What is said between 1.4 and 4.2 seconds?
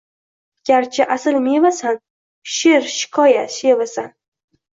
mevasan, sheʼr-shikoyat shevasan